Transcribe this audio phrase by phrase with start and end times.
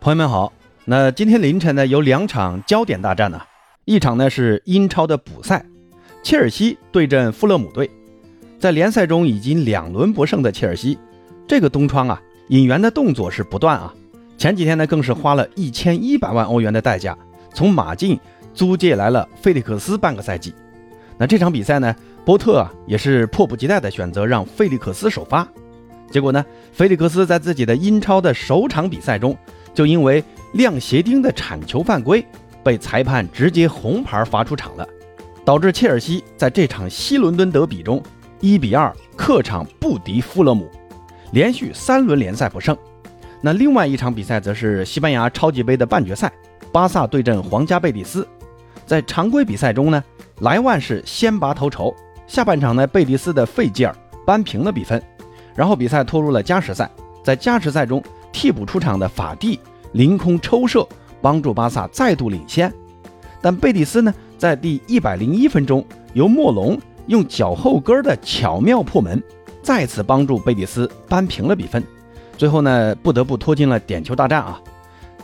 [0.00, 0.50] 朋友们好，
[0.86, 3.38] 那今天凌晨呢有两场焦点大战呢，
[3.84, 5.62] 一场呢是英超的补赛，
[6.22, 7.90] 切尔西对阵富勒姆队，
[8.58, 10.98] 在联赛中已经两轮不胜的切尔西，
[11.46, 12.18] 这个冬窗啊
[12.48, 13.92] 引援的动作是不断啊，
[14.38, 17.14] 前几天呢更是花了一千一百万欧元的代价
[17.52, 18.18] 从马竞
[18.54, 20.54] 租借来了费利克斯半个赛季，
[21.18, 25.46] 那这场比赛呢波特啊也是迫不及待的选择让费利克斯首发，
[26.10, 26.42] 结果呢
[26.72, 29.36] 费利克斯在自己的英超的首场比赛中。
[29.72, 32.24] 就因为亮鞋钉的铲球犯规，
[32.62, 34.86] 被裁判直接红牌罚出场了，
[35.44, 38.02] 导致切尔西在这场西伦敦德比中
[38.40, 40.68] 一比二客场不敌富勒姆，
[41.32, 42.76] 连续三轮联赛不胜。
[43.40, 46.30] 那另外一场比赛则是西班牙超级杯的半决赛，
[46.72, 48.26] 巴萨对阵皇家贝蒂斯。
[48.84, 50.02] 在常规比赛中呢，
[50.40, 51.94] 莱万是先拔头筹，
[52.26, 55.00] 下半场呢，贝蒂斯的费吉尔扳平了比分，
[55.54, 56.90] 然后比赛拖入了加时赛，
[57.24, 58.02] 在加时赛中。
[58.32, 59.58] 替补出场的法蒂
[59.92, 60.86] 凌空抽射，
[61.20, 62.72] 帮助巴萨再度领先。
[63.40, 69.22] 但贝蒂斯呢，在第一百零一分钟，由莫龙用脚后跟的巧妙破门，
[69.62, 71.82] 再次帮助贝蒂斯扳平了比分。
[72.36, 74.60] 最后呢，不得不拖进了点球大战啊！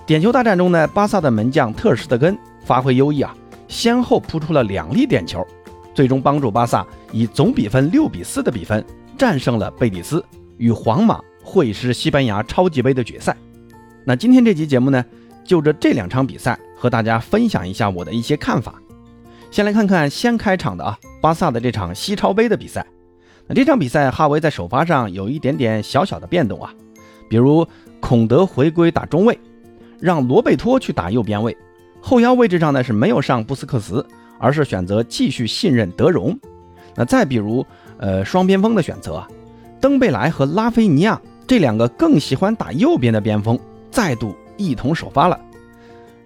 [0.05, 3.35] 点球大战中呢，巴萨的门将特尔施特根发挥优异啊，
[3.69, 5.47] 先后扑出了两粒点球，
[5.95, 8.85] 最终帮助巴萨以总比分六比四的比分
[9.17, 10.25] 战胜了贝蒂斯
[10.59, 11.21] 与皇马。
[11.47, 13.37] 会师西班牙超级杯的决赛。
[14.05, 15.05] 那今天这期节目呢，
[15.45, 18.75] 就着这两场比赛和大家分享一下我的一些看法。
[19.53, 22.85] 先来看看先开场的啊，巴萨的这场西超杯的比赛。
[23.47, 26.75] 那这场比赛哈维在首发上有一点点小小的变动啊，
[27.31, 27.67] 比如
[28.01, 29.39] 孔德回归打中卫，
[30.01, 31.57] 让罗贝托去打右边卫，
[32.01, 34.05] 后腰位置上呢是没有上布斯克茨，
[34.39, 36.37] 而是选择继续信任德容。
[36.97, 37.65] 那再比如
[37.99, 39.25] 呃双边锋的选择，
[39.81, 41.21] 登贝莱和拉菲尼亚。
[41.47, 43.59] 这两个更喜欢打右边的边锋
[43.91, 45.39] 再度一同首发了。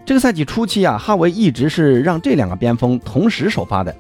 [0.06, 3.94] 这个赛季初期啊，哈维一直是让这两个边锋同时首发的。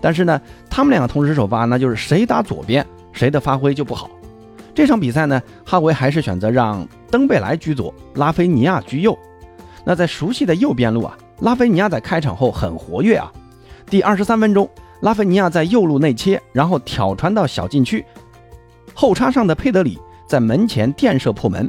[0.00, 4.08] 但是呢，他们两个同时首发，那就是谁打左边，谁的发挥就不好。
[4.74, 9.18] 这场比赛呢，哈维还是选择让登贝莱居左，拉菲尼亚居右。
[9.84, 13.30] 那在熟悉的右边路啊，拉菲尼亚在开场后很活跃啊。
[13.86, 14.70] 第二十三分钟，
[15.00, 18.04] 拉菲尼亚在右路内切，然后挑传到小禁区，
[18.94, 19.98] 后插上的佩德里。
[20.30, 21.68] 在门前垫射破门，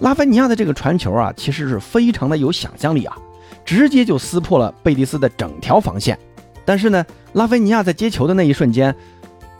[0.00, 3.16] 拉菲尼亚的这个传球啊，其实是非常的有想象力啊，
[3.64, 6.18] 直接就撕破了贝蒂斯的整条防线。
[6.66, 7.02] 但是呢，
[7.32, 8.94] 拉菲尼亚在接球的那一瞬间，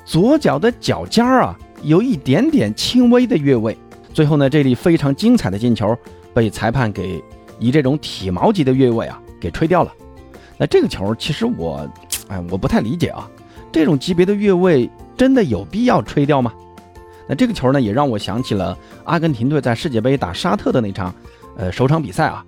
[0.04, 3.74] 左脚的脚尖儿啊，有一点点轻微的越位。
[4.12, 5.96] 最后呢，这粒非常精彩的进球
[6.34, 7.24] 被裁判给
[7.58, 9.90] 以这种体毛级的越位啊给吹掉了。
[10.58, 11.88] 那这个球其实我，
[12.28, 13.26] 哎，我不太理解啊，
[13.72, 16.52] 这种级别的越位真的有必要吹掉吗？
[17.30, 21.14] 那这个球呢，也让我想起了阿根廷队在世界杯打沙特的那场，
[21.56, 22.44] 呃，首场比赛啊。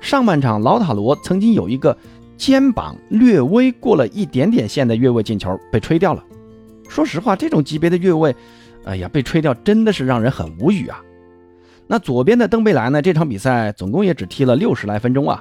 [0.00, 1.96] 上半场，劳塔罗曾经有一个
[2.36, 6.24] 肩膀略微过了一点点线的越位进球被吹掉了。
[6.88, 8.34] 说实话，这种级别的越位，
[8.84, 11.00] 哎呀，被吹掉真的是让人很无语啊。
[11.86, 13.00] 那左边的登贝莱呢？
[13.00, 15.40] 这场比赛总共也只踢了六十来分钟啊。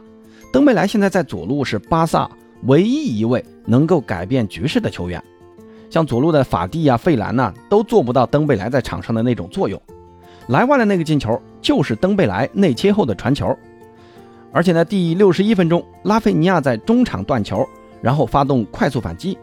[0.52, 2.30] 登贝莱现在在左路是巴萨
[2.66, 5.20] 唯一一位能够改变局势的球员。
[5.94, 9.80] 像左路的法蒂啊、费兰呐，都做不到登贝莱在场上的那种作用。
[10.48, 13.56] 莱万的那个进球就是登贝莱内切后的传球，
[14.52, 17.64] 而且呢，第六十一分钟，拉菲尼亚在中场断球，
[18.02, 19.38] 然后发动快速反击。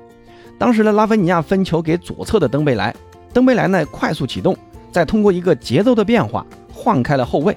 [0.58, 2.92] 当时呢，拉菲尼亚分球给左侧的登贝莱，
[3.32, 4.56] 登贝莱呢快速启动，
[4.90, 6.44] 再通过一个节奏的变化
[6.74, 7.56] 晃开了后卫。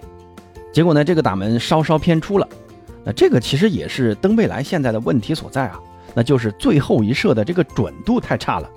[0.71, 2.47] 结果呢，这个打门稍稍偏出了。
[3.03, 5.79] 那这个其实也是登贝莱现在的问题所在啊，
[6.13, 8.69] 那就是最后一射的这个准度太差了。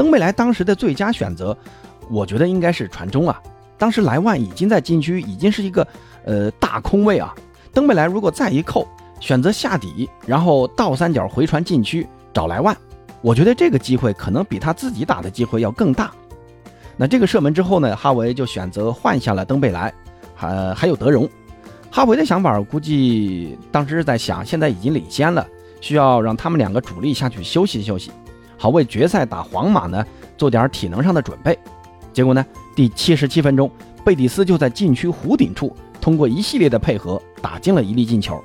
[0.00, 1.54] 登贝莱当时的最佳选择，
[2.08, 3.38] 我觉得应该是传中啊。
[3.76, 5.86] 当时莱万已经在禁区，已经是一个
[6.24, 7.34] 呃大空位啊。
[7.70, 8.88] 登贝莱如果再一扣，
[9.20, 12.74] 选择下底，然后倒三角回传禁区找莱万，
[13.20, 16.10] 我觉得这个机会可能比他自己打的机会要更大。
[16.96, 19.92] 那这个射门之后呢，哈维就选择换下了登贝莱，
[20.34, 21.28] 还还有德容。
[21.90, 25.46] 哈维的想法估计当时是在想，现在已经领先了，
[25.82, 28.10] 需要让他们两个主力下去休息休息。
[28.60, 30.04] 好为决赛打皇马呢
[30.36, 31.58] 做点体能上的准备，
[32.12, 32.44] 结果呢，
[32.76, 33.70] 第七十七分钟，
[34.04, 38.38] 贝蒂斯就在禁区弧顶处通过一系列的配合打进了一粒进球。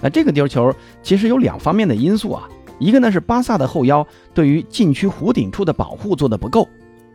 [0.00, 2.48] 那这个丢球其实有两方面的因素啊，
[2.80, 4.04] 一个呢是巴萨的后腰
[4.34, 6.68] 对于禁区弧顶处的保护做的不够，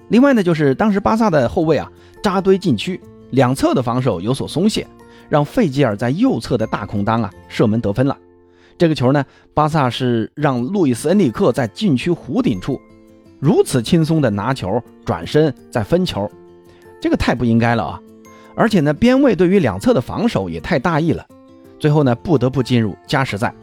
[0.08, 1.92] 另外呢就是当时巴萨的后卫啊
[2.24, 2.98] 扎堆禁区，
[3.32, 4.88] 两侧的防守有所松懈，
[5.28, 8.18] 让费吉尔在右侧的大空当啊射门得分了。
[8.78, 12.80] 这个球呢，巴萨是让路易斯·恩里克在禁区弧顶处
[13.40, 16.30] 如此轻松的拿球、转身再分球，
[17.02, 18.02] 这个太不应该了啊！
[18.56, 21.26] 而且呢，边卫对于两侧的防守也太大意了，
[21.80, 23.54] 最后呢，不得不进入加时赛。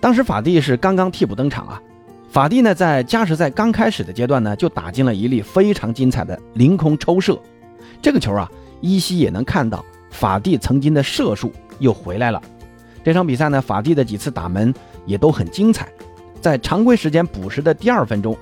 [0.00, 1.82] 当时法蒂是刚刚替补登场啊，
[2.30, 7.38] 法蒂呢在加时赛刚开始的阶段呢，就打进了一粒非常精彩的凌空抽射。
[8.00, 8.50] 这个球啊，
[8.80, 12.40] 依稀也能看到法蒂曾经的射术又回来了。
[13.06, 14.74] 这场比赛呢，法蒂的几次打门
[15.04, 15.86] 也都很精彩。
[16.40, 18.36] 在常规时间补时的第二分钟，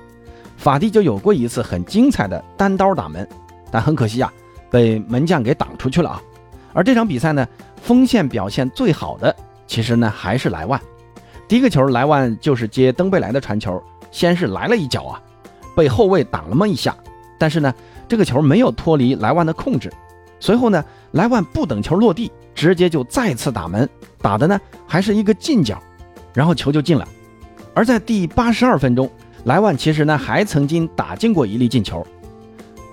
[0.57, 3.29] 法蒂就有过一次很精彩的单刀打门，
[3.69, 4.33] 但很可惜啊。
[4.71, 6.21] 被门将给挡出去了啊！
[6.73, 7.47] 而这场比赛呢，
[7.79, 9.35] 锋线表现最好的
[9.67, 10.81] 其实呢还是莱万。
[11.47, 13.79] 第一个球，莱万就是接登贝莱的传球，
[14.09, 15.21] 先是来了一脚啊，
[15.75, 16.97] 被后卫挡了么一下，
[17.37, 17.71] 但是呢，
[18.07, 19.93] 这个球没有脱离莱万的控制。
[20.39, 23.87] 随后呢，莱万不等球落地，直接就再次打门，
[24.21, 25.81] 打的呢还是一个近角，
[26.33, 27.07] 然后球就进了。
[27.73, 29.09] 而在第八十二分钟，
[29.45, 32.05] 莱万其实呢还曾经打进过一粒进球。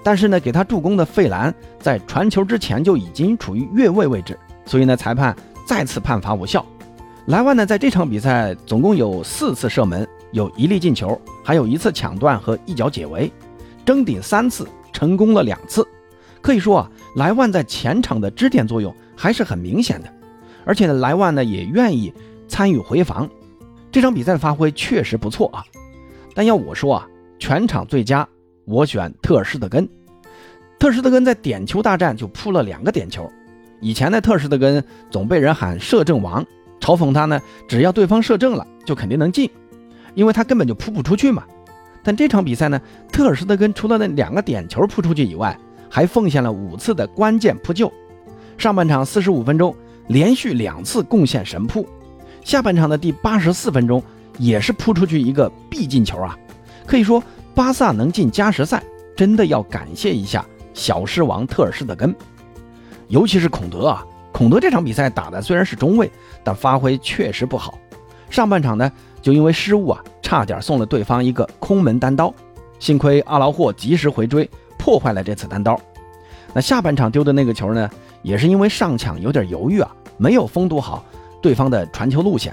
[0.04, 4.36] 但是呢，给他助攻的费兰在传球之前就已经处于越位位置，
[4.66, 6.66] 所以呢，裁判再次判罚无效。
[7.26, 13.32] 莱万呢，在这场比赛总共有四次射门，有一粒进球，还有一次抢断和一脚解围，
[13.84, 15.86] 争顶三次，成功了两次。
[16.42, 20.12] 可以说啊，莱万在前场的支点作用还是很明显的，
[20.66, 22.12] 而且呢，莱万呢也愿意
[22.48, 23.30] 参与回防。
[23.90, 25.64] 这场比赛的发挥确实不错啊，
[26.34, 27.06] 但要我说啊，
[27.38, 28.28] 全场最佳。
[28.64, 29.88] 我选特尔施特根，
[30.78, 33.28] 特尔施特根在点球大战就扑了两个点球。
[33.80, 36.44] 以前呢，特尔施特根总被人喊射正王，
[36.80, 39.50] 嘲讽他呢，只要对方射正了，就肯定能进，
[40.14, 41.42] 因为他根本就扑不出去嘛。
[42.04, 42.80] 但这场比赛呢，
[43.10, 45.58] 特尔施特根除了那两个点球扑出去以外，
[45.94, 47.92] 还奉献了五次的关键扑救。
[48.56, 51.86] 上半场四十五分钟连续两次贡献神扑，
[52.42, 54.02] 下半场的第八十四分钟
[54.38, 56.34] 也是扑出去一个必进球啊，
[56.86, 57.22] 可以说。
[57.54, 58.82] 巴萨能进加时赛，
[59.14, 60.42] 真的要感谢一下
[60.72, 62.16] 小狮王特尔施特根，
[63.08, 64.06] 尤其是孔德啊！
[64.32, 66.10] 孔德这场比赛打的虽然是中卫，
[66.42, 67.78] 但发挥确实不好。
[68.30, 68.90] 上半场呢，
[69.20, 72.32] 就因为失误啊，差点送了对方一个空门单刀，
[72.78, 74.48] 幸亏阿劳霍及时回追，
[74.82, 75.80] 破坏了这次单刀。
[76.52, 77.88] 那下半场丢的那个球呢，
[78.22, 81.04] 也是因为上抢有点犹豫啊，没有封堵好
[81.40, 82.52] 对方的传球路线，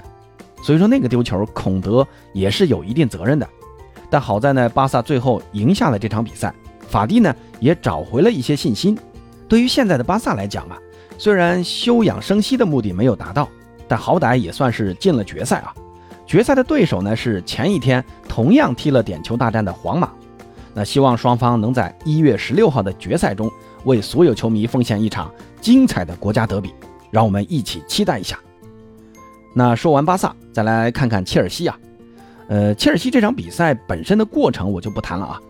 [0.62, 3.48] 所以说那个丢球，孔德也是有一定责任的。
[4.08, 6.54] 但好在呢，巴萨最后赢下了这场比赛，
[6.88, 8.96] 法蒂呢也找回了一些信心。
[9.48, 10.78] 对于现在的巴萨来讲啊，
[11.18, 13.48] 虽然休养生息的目的没有达到，
[13.88, 15.74] 但好歹也算是进了决赛啊。
[16.24, 20.12] 决赛的对手呢是前一天同样踢了点球大战的皇马。
[20.80, 23.52] 那希望双方能在一月十六号的决赛中
[23.84, 25.30] 为所有球迷奉献一场
[25.60, 26.72] 精彩的国家德比，
[27.10, 28.40] 让我们一起期待一下。
[29.54, 31.78] 那说完巴萨，再来看看切尔西啊。
[32.48, 35.40] 呃，切尔西这场比赛本身的过程我就不谈了啊，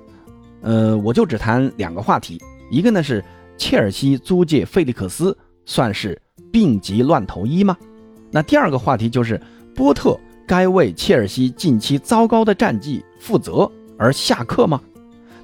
[0.63, 3.25] 呃，我就只谈两个话题，一个呢是
[3.57, 7.77] 切尔西租借费利克斯算是病急乱投医吗？
[8.33, 9.41] 那第二个话题就是
[9.77, 14.81] 波特该为切尔西近期糟糕的战绩负责而下课吗？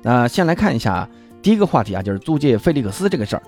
[0.07, 1.09] 那先来看一下
[1.43, 3.43] 第一个话题啊，就是租借费利克斯这个事儿。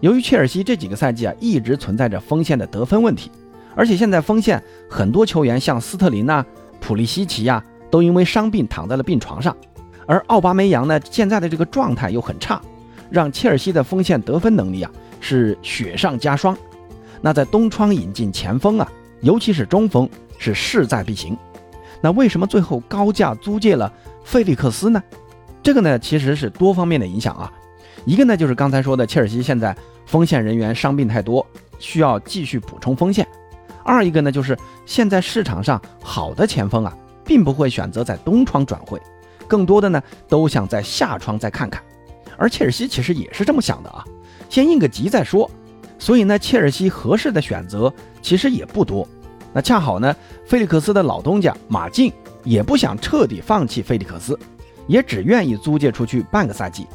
[0.00, 3.30] 由于切尔西这几个赛季啊一直存在着锋线的得分问题，
[3.74, 6.44] 而且现在锋线很多球员像斯特林呐。
[6.78, 9.56] 普利西奇呀，都因为伤病躺在了病床上，
[10.06, 12.60] 而奥巴梅扬呢，现在的这个状态又很差，
[13.08, 16.54] 让切尔西的锋线得分能力啊是雪上加霜。
[17.22, 18.86] 那在东窗引进前锋啊，
[19.22, 20.06] 尤其是中锋
[20.36, 21.34] 是势在必行。
[22.02, 23.90] 那为什么最后高价租借了
[24.22, 25.02] 费利克斯呢？
[25.64, 27.50] 这个呢其实是多方面的影响啊。
[28.04, 31.44] 一个呢就是刚才说的，切尔西现在锋线人员伤病太多，
[31.78, 33.26] 需要继续补充锋线。
[33.82, 36.94] 二一个呢，就是现在市场上好的前锋啊，
[37.24, 39.00] 并不会选择在东窗转会，
[39.48, 41.82] 更多的呢都想在夏窗再看看。
[42.36, 44.04] 而切尔西其实也是这么想的啊，
[44.50, 45.50] 先应个急再说。
[45.98, 47.90] 所以呢，切尔西合适的选择
[48.20, 49.08] 其实也不多。
[49.54, 54.38] 那恰好呢，菲利克斯的老东家马竞也不想彻底放弃菲利克斯，
[54.86, 56.86] 也只愿意租借出去半个赛季。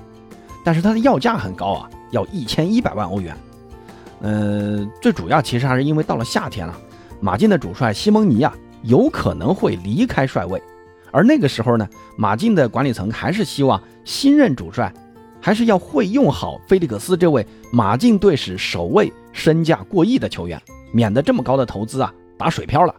[0.63, 3.35] 但是他的要价很高啊，要一千一百万欧元。
[4.21, 6.77] 呃，最主要其实还是因为到了夏天了，
[7.21, 8.53] 马竞的主帅西蒙尼啊
[8.83, 10.61] 有可能会离开帅位，
[11.11, 14.93] 而那个时候呢，马竞的管理层还是希望新任主帅
[15.41, 22.93] 还是要会用好菲利克斯这位马竞队史首位身价过亿的球员，免得这么高的投资啊打水漂了。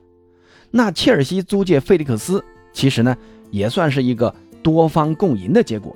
[0.71, 2.43] 那切尔西租借菲利克斯，
[2.73, 3.15] 其实呢
[3.51, 5.95] 也算是一个多方共赢的结果。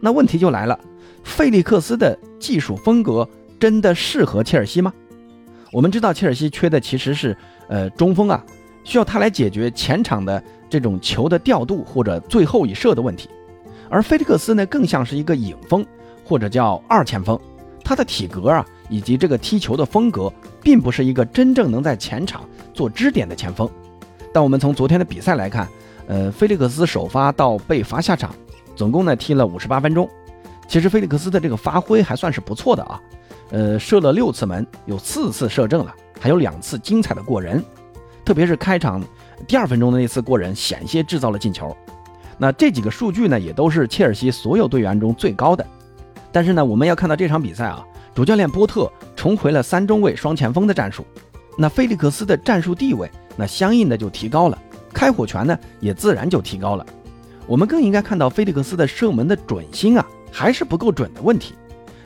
[0.00, 0.78] 那问题就来了，
[1.22, 3.28] 费利克斯的技术风格。
[3.56, 4.92] 真的适合切尔西吗？
[5.72, 7.34] 我们知道切尔西缺的其实是
[7.68, 8.44] 呃中锋啊，
[8.82, 13.30] 需要他来解决前场的这种球的调度或者最后一射的问题。
[13.88, 15.86] 而菲利克斯呢，更像是一个影锋
[16.26, 17.40] 或者叫二前锋，
[17.82, 20.30] 他的体格啊以及这个踢球的风格，
[20.60, 23.66] 并不是一个真正能在前场做支点的前锋。
[24.30, 25.66] 但我们从昨天的比赛来看，
[26.06, 28.34] 呃，菲利克斯首发到被罚下场，
[28.76, 30.08] 总共呢踢了五十八分钟。
[30.66, 33.00] 其实菲利克斯的这个发挥还算是不错的啊，
[33.50, 37.62] 呃，射了六次门，有四次射正了，还有两次精彩的过人，
[38.24, 39.02] 特别是开场
[39.46, 41.76] 第二分钟的那次过人，险些制造了进球。
[42.36, 45.64] 那这几个数据呢，也都是切尔西所有队员中最高的。
[46.32, 47.84] 但是呢，我们要看到这场比赛啊，
[48.14, 51.04] 主教练波特重回了三中卫双前锋的战术，
[51.56, 54.58] 那菲利克斯的战术地位，那相应的就提高了，
[54.94, 56.86] 开火权呢也自然就提高了。
[57.46, 61.54] 我们更应该看到菲利克斯的射门的准心啊，还是不够准的问题。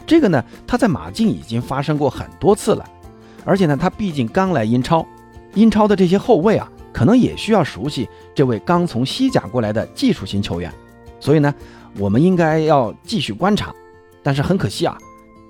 [0.04, 2.85] 这个呢，他在马竞已经发生过很多次了，
[3.45, 5.07] 而且呢，他毕竟刚来英超，
[5.54, 6.68] 英超的这些后卫啊。
[6.90, 10.73] 可能也需要熟悉这位刚从西甲过来的技术型球员，
[11.21, 11.54] 所以呢，
[11.97, 13.73] 我们应该要继续观察。
[14.21, 14.99] 但是很可惜啊，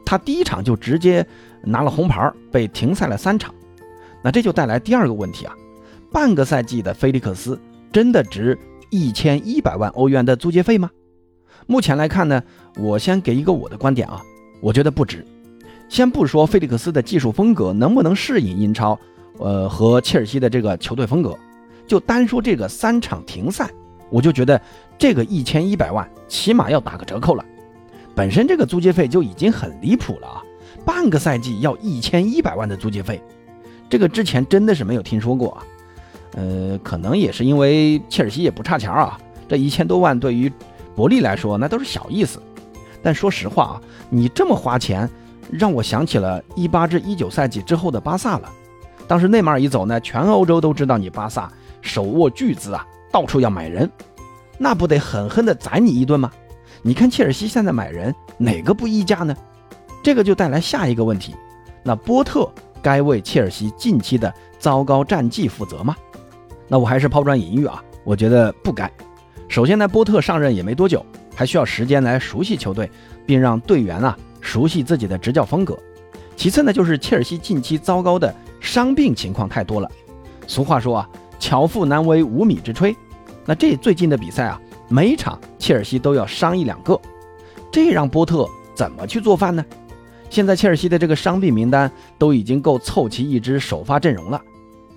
[0.04, 1.26] 他第一场就直接
[1.62, 3.54] 拿了红牌，被停赛了三场。
[4.21, 5.54] 那这就带来第二个问题啊：
[6.11, 7.61] 半个赛季的菲利克斯
[7.93, 8.59] 真的值
[8.91, 10.91] 一千一百万欧元的租借费吗？
[11.67, 12.43] 目前来看呢，
[12.77, 14.23] 我先给一个我的观点啊，
[14.61, 15.25] 我觉得不值。
[15.88, 18.99] 先不说菲利克斯的技术风格能不能适应英超。
[19.41, 21.33] 呃，和切尔西的这个球队风格，
[21.87, 23.71] 就单说这个三场停赛，
[24.11, 24.61] 我就觉得
[24.99, 27.45] 这个一千一百万起码要打个折扣了。
[28.17, 30.43] 本身这个租借费就已经很离谱了啊，
[30.85, 33.23] 半个赛季要一千一百万的租借费，
[33.88, 35.62] 这个之前真的是没有听说过啊。
[36.32, 39.18] 呃，可能也是因为切尔西也不差钱啊，
[39.49, 40.52] 这一千多万对于
[40.94, 42.40] 伯利来说那都是小意思。
[43.02, 45.08] 但说实话啊，你这么花钱，
[45.50, 48.52] 让我想起了一八至一九赛季之后的巴萨了。
[49.06, 53.90] 当时内马尔一走呢，全欧洲都知道你巴萨手握巨资啊，到处要买人，
[54.58, 56.30] 那不得狠狠地宰你一顿吗？
[56.82, 59.35] 你看切尔西现在买人哪个不溢价呢？
[60.02, 61.35] 这个就带来下一个问题，
[61.82, 62.49] 那波特
[62.82, 65.97] 该为切尔西近期的糟糕战绩负责吗？
[66.69, 68.91] 那我还是抛砖引玉啊，我觉得不该。
[69.49, 72.91] 首先呢，波特上任也没多久，还需要时间来熟悉球队，
[73.27, 75.77] 并让队员啊熟悉自己的执教风格。
[76.37, 78.33] 其次呢，就是切尔西近期糟糕的。
[78.61, 79.89] 伤病情况太多了，
[80.49, 81.09] 俗话说啊，
[81.39, 82.93] 巧妇难为无米之炊。
[83.45, 87.01] 那这最近的比赛啊，每场切尔西都要伤一两个，
[87.71, 88.45] 这让波特
[88.75, 89.65] 怎么去做饭呢？
[90.29, 94.43] 现在切尔西的这个伤病名单都已经够凑齐一支首发阵容了，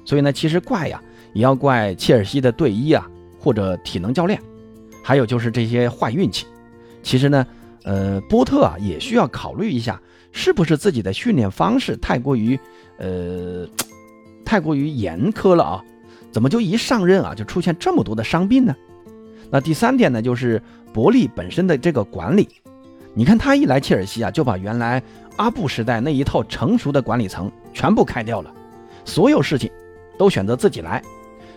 [0.04, 1.00] 所以呢，其实怪呀，
[1.34, 3.08] 也要怪切尔西的队医啊，
[3.40, 4.40] 或者体能教练，
[5.04, 6.46] 还有就是这些坏运气。
[7.04, 7.46] 其实呢，
[7.84, 10.00] 呃，波特啊，也需要考虑一下，
[10.32, 12.60] 是不是自己的训练方式太过于。
[12.98, 13.68] 呃，
[14.46, 15.84] 太过于严苛了啊！
[16.32, 18.76] 怎么就一上任啊就出现这么多的伤病呢？
[19.50, 20.62] 那第三点呢，就是
[20.94, 22.48] 伯利本身的这个管理。
[23.16, 25.02] 你看他一来切尔西啊，就把原来
[25.38, 28.54] 阿布时代那一套成熟的管理层全部开掉了，
[29.04, 29.72] 所有事情
[30.16, 31.02] 都选择自己来，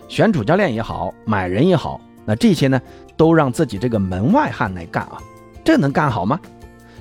[0.07, 2.79] 选主教练也好，买人也好，那这些呢
[3.17, 5.17] 都让自己这个门外汉来干啊，
[5.63, 6.39] 这能干好吗？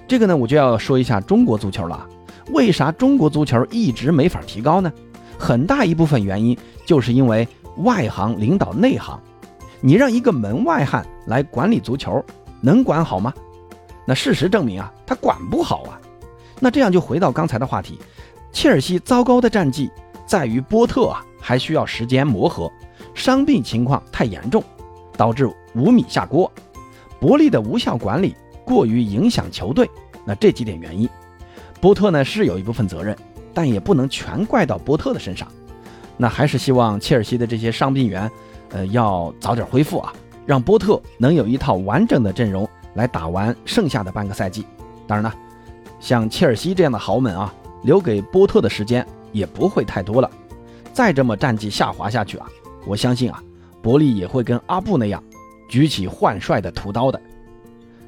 [0.06, 2.06] 这个呢，我就要说一下中国足球了。
[2.52, 4.92] 为啥中国足球一直没法提高呢？
[5.38, 6.56] 很大一部分原因
[6.87, 7.46] 就是因为
[7.78, 9.18] 外行领导内行。
[9.80, 12.25] 你让一个门外汉来管理足球，
[12.61, 13.32] 能管好吗？
[14.06, 16.00] 那事实证明啊，他管不好啊。
[16.61, 17.99] 那这样就回到刚才的话题，
[18.52, 19.90] 切尔西糟糕的战绩
[20.26, 22.70] 在于波特啊还需要时间磨合，
[23.14, 24.62] 伤病情况太严重，
[25.16, 26.50] 导致无米下锅。
[27.21, 29.88] 伯利的无效管理过于影响球队，
[30.26, 31.09] 那这几点原因。
[31.80, 33.16] 波特呢是有一部分责任，
[33.52, 35.47] 但也不能全怪到波特的身上。
[36.16, 38.30] 那还是希望切尔西的这些伤病员，
[38.71, 40.12] 呃，要早点恢复啊，
[40.47, 44.66] 让波特能有一套完整的阵容来打完剩下的半个赛季。
[45.06, 45.35] 当然了，
[45.99, 47.52] 像切尔西这样的豪门啊，
[47.83, 50.30] 留给波特的时间也不会太多了。
[50.92, 52.47] 再这么战绩下滑下去啊，
[52.86, 53.42] 我相信啊，
[53.82, 55.22] 伯利也会跟阿布那样，
[55.68, 57.20] 举起换帅的屠刀的。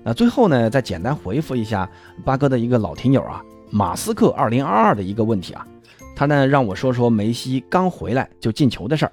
[0.03, 1.89] 那最后呢，再简单回复一下
[2.25, 3.43] 八哥的一个老听友啊。
[3.71, 5.67] 马斯克二零二二的一个问题啊，
[6.15, 9.13] 他呢让我说说梅西刚回来就进球的事儿。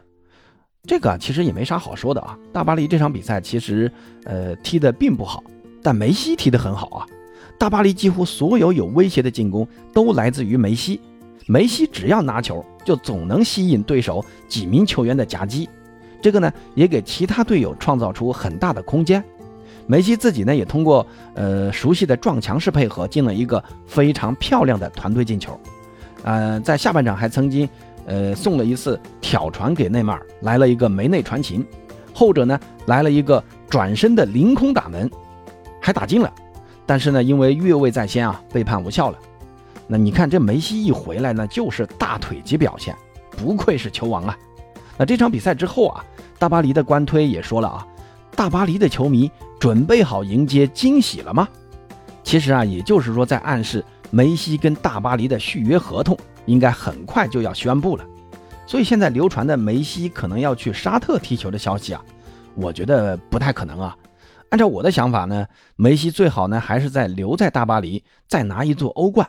[0.83, 2.37] 这个其实也没啥好说的啊。
[2.51, 3.91] 大巴黎这场比赛其实
[4.25, 5.43] 呃踢得并不好，
[5.81, 7.07] 但梅西踢得很好啊。
[7.57, 11.01] 大巴黎几乎所有有威胁的进攻都来自于梅西，
[11.45, 15.69] 梅西只要拿球就总能吸引对手几名球员的夹击，
[16.21, 19.23] 这个呢也给其他队友创造出很大的空间。
[19.85, 25.59] 梅西自己呢，也通过呃熟悉的撞墙式配合进了一个非常漂亮的团队进球，
[26.23, 27.67] 呃，在下半场还曾经
[28.05, 31.65] 呃送了一次挑传给内马尔，来了一个梅内传琴，
[32.13, 35.11] 后者呢来了一个转身的凌空打门，
[35.81, 36.33] 还打进了，
[36.85, 39.17] 但是呢因为越位在先啊被判无效了。
[39.87, 42.95] 那你看这梅西一回来呢，就是大腿级表现，
[43.31, 44.37] 不愧是球王啊。
[44.97, 46.05] 那这场比赛之后啊，
[46.39, 47.87] 大巴黎的官推也说了啊，
[48.35, 51.47] 大巴黎的球迷准备好迎接惊喜了吗？
[52.23, 58.05] 其实啊，也就是说在暗示梅西跟大巴黎的续约合同应该很快就要宣布了。
[58.65, 62.01] 所以现在流传的梅西可能要去沙特踢球的消息啊，
[62.55, 63.97] 我觉得不太可能啊。
[64.49, 69.27] 按照我的想法呢，梅西最好呢还是在留在大巴黎，再拿一座欧冠。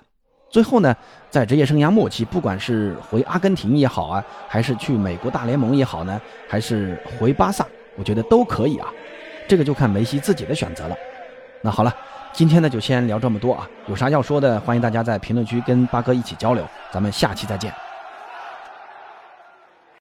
[0.54, 0.94] 最后呢，
[1.28, 8.86] 在职业生涯末期，不管是回阿根廷也好啊，还是去美国大联盟也好呢，还是回巴萨，我觉得都可以啊。
[9.48, 10.96] 这个就看梅西自己的选择了。
[11.60, 11.92] 那好了，
[12.32, 13.68] 今天呢就先聊这么多啊。
[13.88, 16.64] 有啥要说的，欢迎大家在评论区跟八哥一起交流。
[16.92, 17.74] 咱们下期再见。